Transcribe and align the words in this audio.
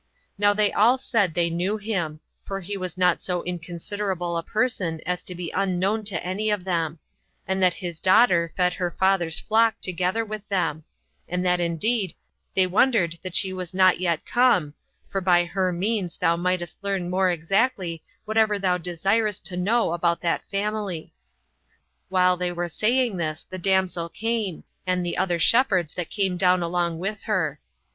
Now 0.35 0.51
they 0.53 0.73
all 0.73 0.97
said 0.97 1.35
they 1.35 1.51
knew 1.51 1.77
him, 1.77 2.21
for 2.43 2.59
he 2.61 2.75
was 2.75 2.97
not 2.97 3.21
so 3.21 3.43
inconsiderable 3.43 4.35
a 4.35 4.41
person 4.41 4.99
as 5.05 5.21
to 5.21 5.35
be 5.35 5.51
unknown 5.51 6.03
to 6.05 6.25
any 6.25 6.49
of 6.49 6.63
them; 6.63 6.97
and 7.47 7.61
that 7.61 7.75
his 7.75 7.99
daughter 7.99 8.51
fed 8.57 8.73
her 8.73 8.89
father's 8.89 9.39
flock 9.39 9.79
together 9.79 10.25
with 10.25 10.41
them; 10.49 10.83
and 11.29 11.45
that 11.45 11.59
indeed 11.59 12.15
they 12.55 12.65
wondered 12.65 13.19
that 13.21 13.35
she 13.35 13.53
was 13.53 13.75
not 13.75 13.99
yet 13.99 14.25
come, 14.25 14.73
for 15.07 15.21
by 15.21 15.45
her 15.45 15.71
means 15.71 16.17
thou 16.17 16.35
mightest 16.35 16.83
learn 16.83 17.07
more 17.07 17.29
exactly 17.29 18.01
whatever 18.25 18.57
thou 18.57 18.79
desirest 18.79 19.45
to 19.45 19.55
know 19.55 19.93
about 19.93 20.19
that 20.21 20.43
family. 20.49 21.13
While 22.09 22.37
they 22.37 22.51
were 22.51 22.69
saying 22.69 23.17
this 23.17 23.43
the 23.43 23.59
damsel 23.59 24.09
came, 24.09 24.63
and 24.87 25.05
the 25.05 25.17
other 25.17 25.37
shepherds 25.37 25.93
that 25.93 26.09
came 26.09 26.37
down 26.37 26.63
along 26.63 26.97
with 26.97 27.21
her. 27.25 27.59